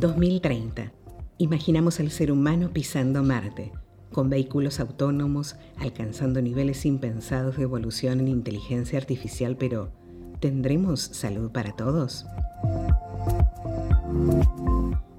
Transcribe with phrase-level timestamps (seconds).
[0.00, 0.92] 2030.
[1.38, 3.70] Imaginamos al ser humano pisando Marte,
[4.12, 9.92] con vehículos autónomos, alcanzando niveles impensados de evolución en inteligencia artificial, pero
[10.40, 12.24] ¿tendremos salud para todos?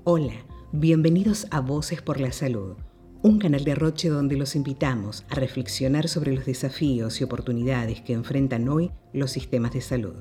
[0.04, 0.34] Hola,
[0.71, 2.75] bienvenidos a Voces por la Salud,
[3.24, 8.14] un canal de Roche donde los invitamos a reflexionar sobre los desafíos y oportunidades que
[8.14, 10.16] enfrentan hoy los sistemas de salud.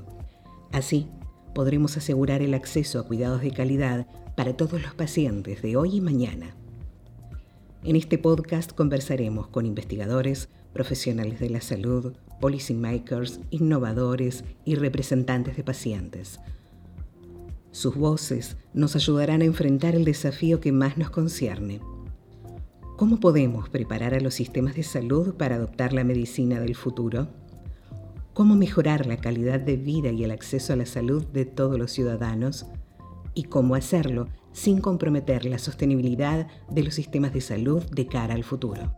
[0.70, 1.08] Así,
[1.54, 6.00] podremos asegurar el acceso a cuidados de calidad para todos los pacientes de hoy y
[6.02, 6.54] mañana.
[7.84, 15.64] En este podcast conversaremos con investigadores, profesionales de la salud, policymakers, innovadores y representantes de
[15.64, 16.38] pacientes.
[17.72, 21.80] Sus voces nos ayudarán a enfrentar el desafío que más nos concierne.
[23.00, 27.28] ¿Cómo podemos preparar a los sistemas de salud para adoptar la medicina del futuro?
[28.34, 31.92] ¿Cómo mejorar la calidad de vida y el acceso a la salud de todos los
[31.92, 32.66] ciudadanos?
[33.32, 38.44] y cómo hacerlo sin comprometer la sostenibilidad de los sistemas de salud de cara al
[38.44, 38.94] futuro.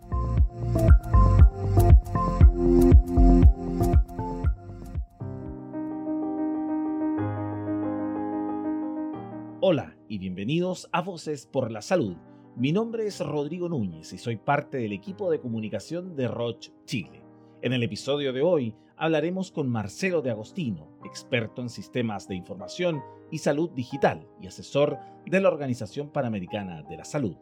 [9.60, 12.16] Hola y bienvenidos a Voces por la Salud.
[12.54, 17.24] Mi nombre es Rodrigo Núñez y soy parte del equipo de comunicación de Roche Chile.
[17.62, 23.02] En el episodio de hoy hablaremos con Marcelo de Agostino, experto en sistemas de información
[23.30, 27.36] y salud digital y asesor de la Organización Panamericana de la Salud.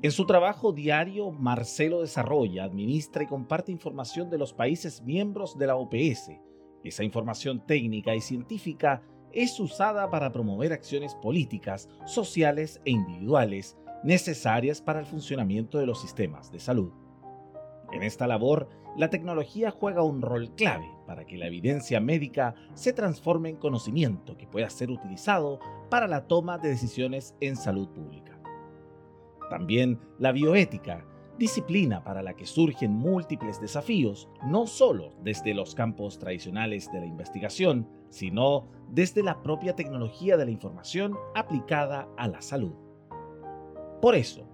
[0.00, 5.66] En su trabajo diario, Marcelo desarrolla, administra y comparte información de los países miembros de
[5.66, 6.30] la OPS.
[6.82, 9.02] Esa información técnica y científica
[9.34, 16.00] es usada para promover acciones políticas, sociales e individuales necesarias para el funcionamiento de los
[16.00, 16.92] sistemas de salud.
[17.92, 22.92] En esta labor, la tecnología juega un rol clave para que la evidencia médica se
[22.92, 25.58] transforme en conocimiento que pueda ser utilizado
[25.90, 28.38] para la toma de decisiones en salud pública.
[29.50, 31.04] También la bioética,
[31.38, 37.06] disciplina para la que surgen múltiples desafíos, no solo desde los campos tradicionales de la
[37.06, 42.74] investigación, sino desde la propia tecnología de la información aplicada a la salud.
[44.00, 44.46] Por eso,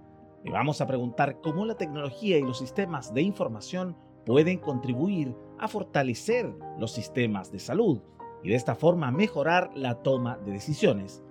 [0.43, 5.67] le vamos a preguntar cómo la tecnología y los sistemas de información pueden contribuir a
[5.67, 8.01] fortalecer los sistemas de salud
[8.43, 11.23] y de esta forma mejorar la toma de decisiones,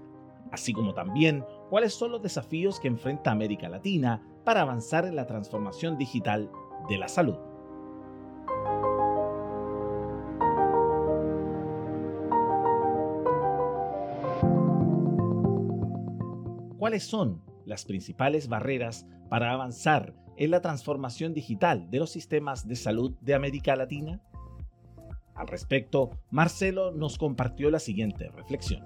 [0.53, 5.27] así como también cuáles son los desafíos que enfrenta América Latina para avanzar en la
[5.27, 6.51] transformación digital
[6.89, 7.37] de la salud.
[16.79, 22.75] ¿Cuáles son las principales barreras para avanzar en la transformación digital de los sistemas de
[22.75, 24.23] salud de América Latina?
[25.35, 28.83] Al respecto, Marcelo nos compartió la siguiente reflexión.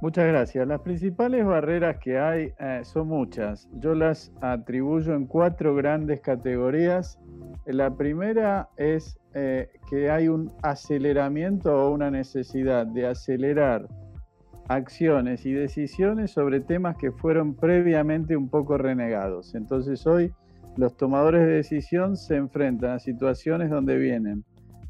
[0.00, 0.66] Muchas gracias.
[0.66, 3.68] Las principales barreras que hay eh, son muchas.
[3.74, 7.18] Yo las atribuyo en cuatro grandes categorías.
[7.66, 13.88] La primera es eh, que hay un aceleramiento o una necesidad de acelerar
[14.68, 19.54] acciones y decisiones sobre temas que fueron previamente un poco renegados.
[19.54, 20.32] Entonces hoy
[20.76, 24.44] los tomadores de decisión se enfrentan a situaciones donde vienen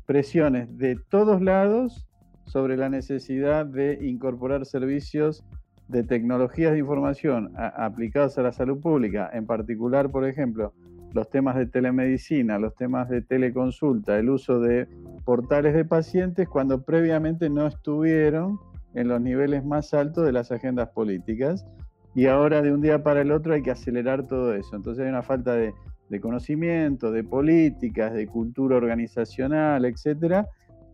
[0.06, 2.06] presiones de todos lados
[2.44, 5.44] sobre la necesidad de incorporar servicios
[5.88, 10.72] de tecnologías de información aplicados a la salud pública, en particular, por ejemplo,
[11.12, 14.86] los temas de telemedicina, los temas de teleconsulta, el uso de
[15.24, 18.58] portales de pacientes cuando previamente no estuvieron
[18.94, 21.66] en los niveles más altos de las agendas políticas
[22.14, 24.74] y ahora de un día para el otro hay que acelerar todo eso.
[24.74, 25.72] Entonces hay una falta de,
[26.20, 30.48] conocimiento, de políticas, de cultura organizacional, etcétera,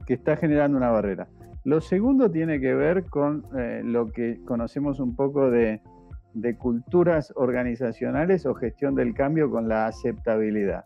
[0.06, 1.28] que está generando una barrera.
[1.64, 5.80] Lo segundo tiene que ver con eh, lo que conocemos un poco de,
[6.32, 10.84] de culturas organizacionales o gestión del cambio con la aceptabilidad.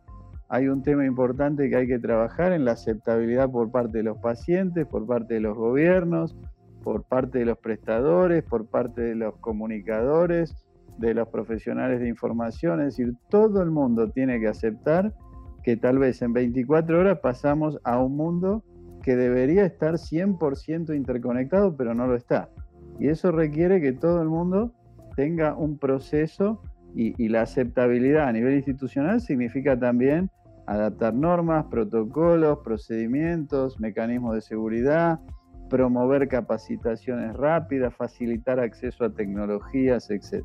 [0.48, 4.18] Hay un tema importante que hay que trabajar en la aceptabilidad por parte de los
[4.18, 6.36] pacientes, por parte de los gobiernos,
[6.82, 10.56] por parte de los prestadores, por parte de los comunicadores,
[10.98, 15.14] de los profesionales de información, es decir, todo el mundo tiene que aceptar
[15.62, 18.62] que tal vez en 24 horas pasamos a un mundo
[19.02, 22.50] que debería estar 100% interconectado, pero no lo está.
[22.98, 24.72] Y eso requiere que todo el mundo
[25.16, 26.62] tenga un proceso
[26.94, 30.30] y, la aceptabilidad a nivel institucional significa también
[30.66, 35.20] adaptar normas, protocolos, procedimientos, mecanismos de seguridad,
[35.68, 40.44] promover capacitaciones rápidas, facilitar acceso a tecnologías, etc.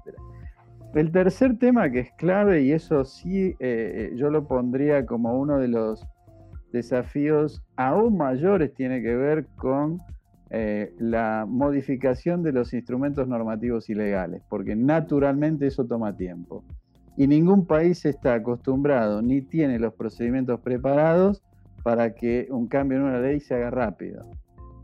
[0.94, 5.58] El tercer tema que es clave, y eso sí eh, yo lo pondría como uno
[5.58, 6.08] de los
[6.76, 10.02] desafíos aún mayores, tiene que ver con
[10.50, 16.64] eh, la modificación de los instrumentos normativos y legales, porque naturalmente eso toma tiempo.
[17.18, 21.42] Y ningún país está acostumbrado ni tiene los procedimientos preparados
[21.82, 24.26] para que un cambio en una ley se haga rápido.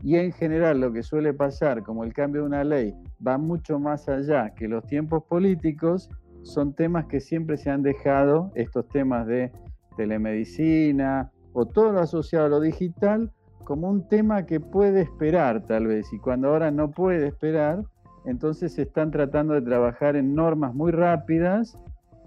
[0.02, 3.78] Y en general lo que suele pasar, como el cambio de una ley va mucho
[3.78, 6.08] más allá que los tiempos políticos,
[6.42, 9.52] son temas que siempre se han dejado, estos temas de
[9.96, 13.30] telemedicina o todo lo asociado a lo digital,
[13.64, 16.12] como un tema que puede esperar tal vez.
[16.12, 17.84] Y cuando ahora no puede esperar,
[18.24, 21.78] entonces se están tratando de trabajar en normas muy rápidas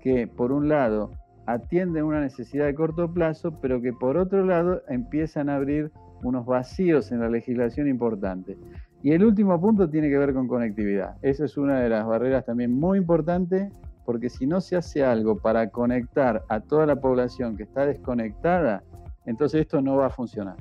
[0.01, 1.11] que, por un lado,
[1.45, 5.91] atienden una necesidad de corto plazo, pero que por otro lado empiezan a abrir
[6.23, 8.57] unos vacíos en la legislación importantes.
[9.03, 11.15] Y el último punto tiene que ver con conectividad.
[11.21, 13.71] Esa es una de las barreras también muy importantes,
[14.03, 18.83] porque si no se hace algo para conectar a toda la población que está desconectada,
[19.25, 20.57] entonces esto no va a funcionar.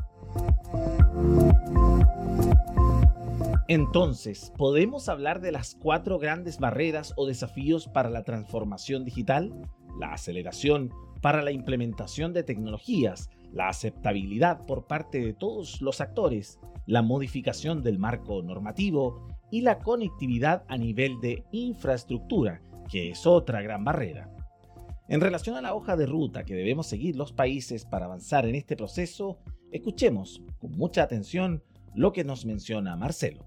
[3.67, 9.55] Entonces, ¿podemos hablar de las cuatro grandes barreras o desafíos para la transformación digital?
[9.99, 16.61] La aceleración para la implementación de tecnologías, la aceptabilidad por parte de todos los actores,
[16.85, 23.63] la modificación del marco normativo y la conectividad a nivel de infraestructura, que es otra
[23.63, 24.34] gran barrera.
[25.07, 28.55] En relación a la hoja de ruta que debemos seguir los países para avanzar en
[28.55, 29.39] este proceso,
[29.71, 31.63] escuchemos con mucha atención
[31.95, 33.45] lo que nos menciona Marcelo.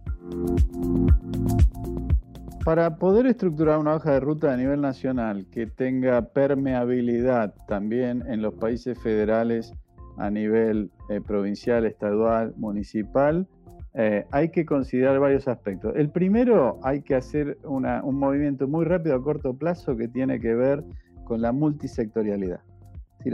[2.63, 8.44] Para poder estructurar una hoja de ruta a nivel nacional que tenga permeabilidad también en
[8.44, 9.74] los países federales
[10.18, 13.48] a nivel eh, provincial, estadual, municipal,
[13.95, 15.94] eh, hay que considerar varios aspectos.
[15.95, 20.53] El primero, hay que hacer un movimiento muy rápido a corto plazo que tiene que
[20.53, 20.83] ver
[21.35, 22.62] la multisectorialidad.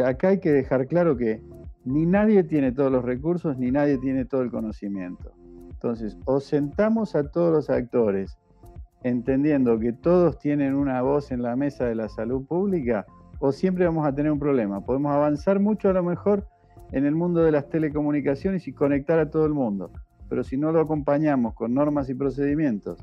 [0.04, 1.42] acá hay que dejar claro que
[1.86, 5.34] ni nadie tiene todos los recursos, ni nadie tiene todo el conocimiento.
[5.70, 8.38] Entonces, o sentamos a todos los actores
[9.04, 13.06] entendiendo que todos tienen una voz en la mesa de la salud pública,
[13.40, 14.80] o siempre vamos a tener un problema.
[14.80, 16.48] Podemos avanzar mucho a lo mejor
[16.94, 19.92] en el mundo de las telecomunicaciones y conectar a todo el mundo.
[20.30, 22.98] Pero si no lo acompañamos con normas y procedimientos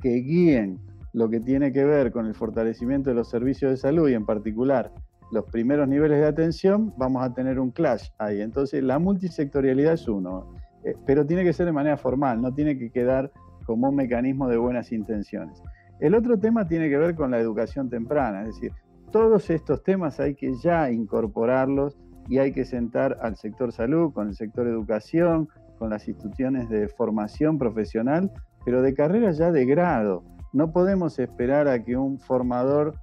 [0.00, 0.78] que guíen
[1.12, 4.24] lo que tiene que ver con el fortalecimiento de los servicios de salud y en
[4.24, 4.92] particular
[5.30, 8.42] los primeros niveles de atención, vamos a tener un clash ahí.
[8.42, 10.54] Entonces la multisectorialidad es uno,
[10.84, 13.32] eh, pero tiene que ser de manera formal, no tiene que quedar
[13.64, 15.62] como un mecanismo de buenas intenciones.
[16.00, 18.72] El otro tema tiene que ver con la educación temprana, es decir,
[19.10, 21.98] todos estos temas hay que ya incorporarlos
[22.28, 25.48] y hay que sentar al sector salud, con el sector educación,
[25.78, 28.30] con las instituciones de formación profesional,
[28.64, 30.24] pero de carrera ya de grado.
[30.52, 32.94] No podemos esperar a que un formador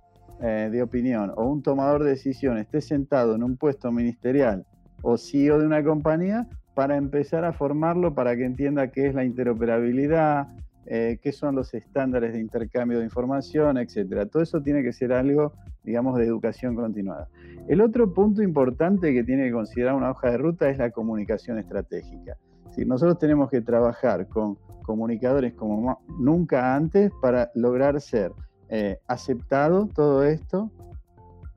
[0.42, 4.66] eh, de opinión o un tomador de decisión esté sentado en un puesto ministerial
[5.02, 9.26] o CEO de una compañía para empezar a formarlo para que entienda qué es la
[9.26, 10.48] interoperabilidad,
[10.86, 14.28] eh, qué son los estándares de intercambio de información, etcétera.
[14.28, 15.54] Todo eso tiene que ser algo,
[15.84, 17.28] digamos, de educación continuada.
[17.68, 21.58] El otro punto importante que tiene que considerar una hoja de ruta es la comunicación
[21.58, 22.38] estratégica.
[22.80, 28.32] Si nosotros tenemos que trabajar con comunicadores como nunca antes para lograr ser
[28.70, 30.72] eh, aceptado todo esto,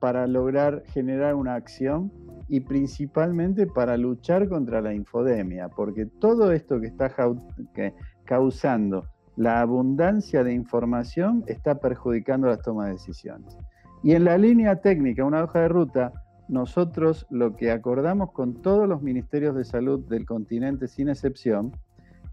[0.01, 2.11] para lograr generar una acción
[2.49, 7.09] y principalmente para luchar contra la infodemia, porque todo esto que está
[8.25, 13.57] causando la abundancia de información está perjudicando las tomas de decisiones.
[14.03, 16.11] Y en la línea técnica, una hoja de ruta,
[16.47, 21.71] nosotros lo que acordamos con todos los ministerios de salud del continente, sin excepción,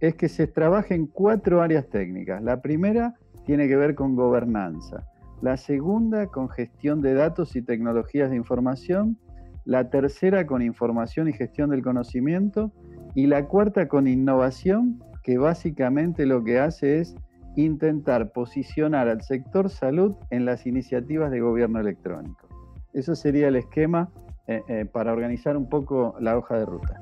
[0.00, 2.43] es que se trabaje en cuatro áreas técnicas.
[2.43, 3.14] La primera
[3.45, 5.07] tiene que ver con gobernanza,
[5.43, 9.19] la segunda con gestión de datos y tecnologías de información,
[9.64, 12.73] la tercera con información y gestión del conocimiento
[13.14, 17.14] y la cuarta con innovación, que básicamente lo que hace es
[17.57, 22.50] intentar posicionar al sector salud en las iniciativas de gobierno electrónico.
[22.92, 24.11] Eso sería el esquema
[24.47, 27.00] eh, eh, para organizar un poco la hoja de ruta.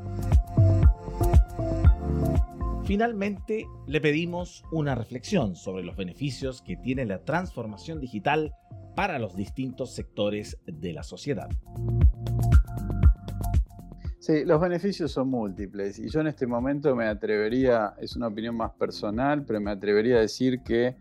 [2.85, 8.55] Finalmente, le pedimos una reflexión sobre los beneficios que tiene la transformación digital
[8.95, 11.49] para los distintos sectores de la sociedad.
[14.19, 18.57] Sí, los beneficios son múltiples y yo en este momento me atrevería, es una opinión
[18.57, 20.97] más personal, pero me atrevería a decir que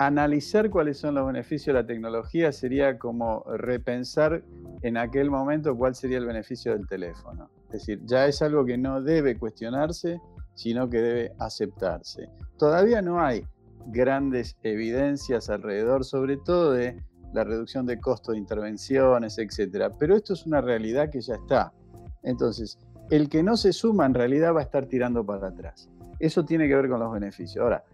[0.00, 4.42] analizar cuáles son los beneficios de la tecnología sería como repensar
[4.80, 7.50] en aquel momento cuál sería el beneficio del teléfono.
[7.66, 10.18] Es decir, ya es algo que no debe cuestionarse,
[10.54, 12.30] sino que debe aceptarse.
[12.56, 13.44] Todavía no hay
[13.88, 16.96] grandes evidencias alrededor, sobre todo de
[17.34, 19.92] la reducción de costos de intervenciones, etc.
[19.98, 21.74] Pero esto es una realidad que ya está.
[22.22, 22.78] Entonces,
[23.10, 25.90] el que no se suma en realidad va a estar tirando para atrás.
[26.18, 27.62] Eso tiene que ver con los beneficios.
[27.62, 27.84] Ahora,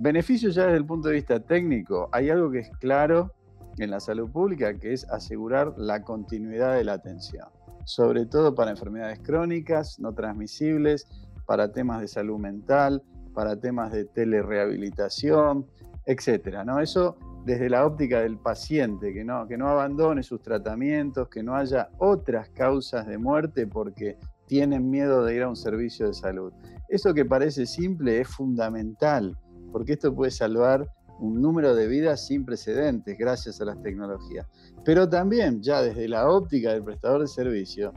[0.00, 3.34] beneficios ya desde el punto de vista técnico, hay algo que es claro
[3.78, 7.46] en la salud pública, que es asegurar la continuidad de la atención,
[7.84, 11.06] sobre todo para enfermedades crónicas, no transmisibles,
[11.46, 13.02] para temas de salud mental,
[13.34, 15.66] para temas de telerehabilitación,
[16.06, 16.64] etcétera.
[16.64, 16.80] ¿no?
[16.80, 21.54] Eso desde la óptica del paciente, que no, que no abandone sus tratamientos, que no
[21.54, 26.52] haya otras causas de muerte porque tienen miedo de ir a un servicio de salud.
[26.88, 29.36] Eso que parece simple es fundamental,
[29.72, 30.88] porque esto puede salvar
[31.20, 34.46] un número de vidas sin precedentes gracias a las tecnologías.
[34.84, 37.92] Pero también, ya desde la óptica del prestador de servicio,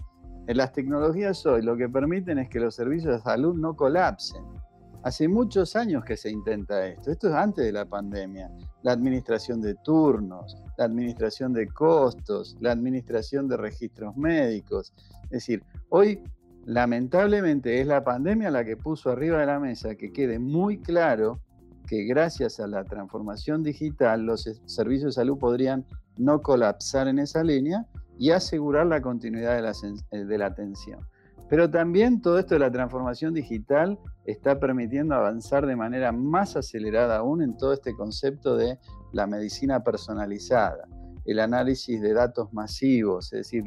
[0.46, 4.44] en las tecnologías hoy lo que permiten es que los servicios de salud no colapsen.
[5.04, 7.12] Hace muchos años que se intenta esto.
[7.12, 8.50] Esto es antes de la pandemia.
[8.84, 14.94] La administración de turnos, la administración de costos, la administración de registros médicos.
[15.26, 16.22] Es decir, hoy
[16.66, 21.40] lamentablemente es la pandemia la que puso arriba de la mesa que quede muy claro
[21.88, 25.86] que gracias a la transformación digital los servicios de salud podrían
[26.18, 27.86] no colapsar en esa línea
[28.18, 29.72] y asegurar la continuidad de la,
[30.12, 31.00] eh, de la atención.
[31.50, 37.18] Pero también todo esto de la transformación digital está permitiendo avanzar de manera más acelerada
[37.18, 38.80] aún en todo este concepto de
[39.12, 40.88] la medicina personalizada,
[41.26, 43.66] el análisis de datos masivos, es decir,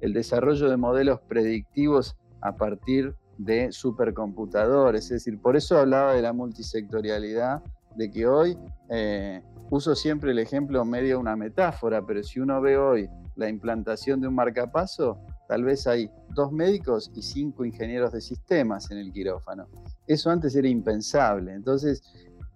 [0.00, 5.04] el desarrollo de modelos predictivos a partir de supercomputadores.
[5.04, 7.62] Es decir, por eso hablaba de la multisectorialidad,
[7.96, 8.58] de que hoy
[8.90, 14.20] eh, uso siempre el ejemplo medio una metáfora, pero si uno ve hoy la implantación
[14.20, 19.12] de un marcapaso, tal vez hay dos médicos y cinco ingenieros de sistemas en el
[19.12, 19.66] quirófano.
[20.06, 21.52] Eso antes era impensable.
[21.52, 22.02] Entonces,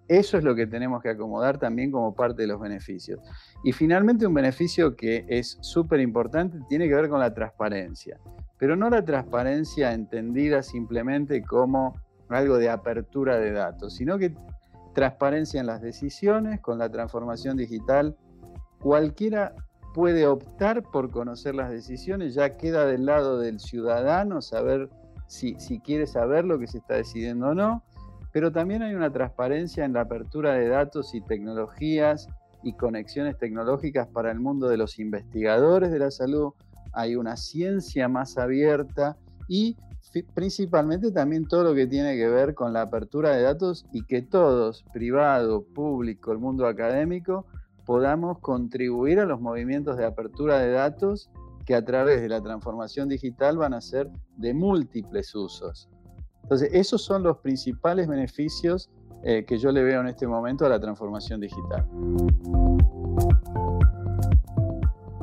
[0.07, 3.21] eso es lo que tenemos que acomodar también como parte de los beneficios.
[3.63, 8.19] Y finalmente un beneficio que es súper importante tiene que ver con la transparencia
[8.59, 11.95] pero no la transparencia entendida simplemente como
[12.29, 14.35] algo de apertura de datos, sino que
[14.95, 18.17] transparencia en las decisiones, con la transformación digital,
[18.81, 19.55] cualquiera
[19.95, 24.89] puede optar por conocer las decisiones, ya queda del lado del ciudadano saber
[25.27, 27.83] si, si quiere saber lo que se está decidiendo o no,
[28.33, 32.29] pero también hay una transparencia en la apertura de datos y tecnologías
[32.63, 36.53] y conexiones tecnológicas para el mundo de los investigadores de la salud,
[36.93, 39.17] hay una ciencia más abierta
[39.49, 39.77] y
[40.35, 44.23] principalmente también todo lo que tiene que ver con la apertura de datos y que
[44.23, 47.47] todos, privado, público, el mundo académico,
[47.85, 51.31] podamos contribuir a los movimientos de apertura de datos
[51.65, 55.89] que a través de la transformación digital van a ser de múltiples usos.
[56.43, 58.91] Entonces, esos son los principales beneficios
[59.23, 61.87] eh, que yo le veo en este momento a la transformación digital.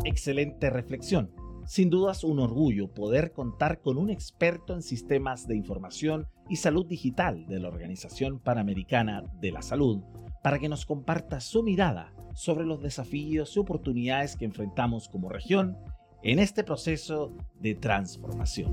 [0.04, 1.32] Excelente reflexión.
[1.66, 6.86] Sin dudas un orgullo poder contar con un experto en sistemas de información y salud
[6.86, 10.02] digital de la Organización Panamericana de la Salud
[10.44, 15.76] para que nos comparta su mirada sobre los desafíos y oportunidades que enfrentamos como región
[16.22, 18.72] en este proceso de transformación.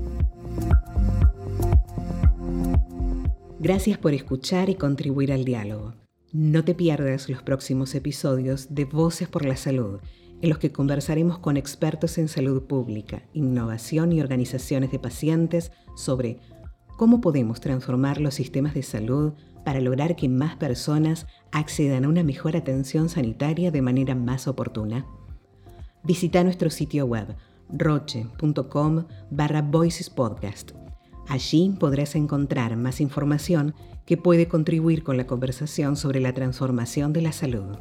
[3.59, 5.95] Gracias por escuchar y contribuir al diálogo.
[6.31, 9.99] No te pierdas los próximos episodios de Voces por la Salud
[10.43, 16.41] en los que conversaremos con expertos en salud pública, innovación y organizaciones de pacientes sobre
[16.97, 19.31] cómo podemos transformar los sistemas de salud
[19.63, 25.05] para lograr que más personas accedan a una mejor atención sanitaria de manera más oportuna.
[26.03, 27.37] Visita nuestro sitio web
[27.69, 30.11] roche.com barra Voices.
[31.29, 37.21] Allí podrás encontrar más información que puede contribuir con la conversación sobre la transformación de
[37.21, 37.77] la salud.